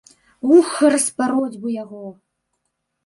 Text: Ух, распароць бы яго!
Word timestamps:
Ух, 0.59 0.69
распароць 0.95 1.59
бы 1.67 1.77
яго! 1.83 2.03